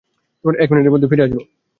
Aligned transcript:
এক 0.45 0.67
মিনিটের 0.71 0.93
মধ্যেই 0.93 1.09
ফিরে 1.09 1.23
আসব, 1.23 1.35
মেয়ে। 1.35 1.47